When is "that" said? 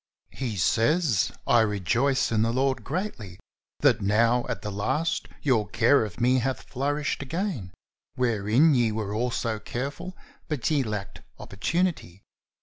3.81-4.01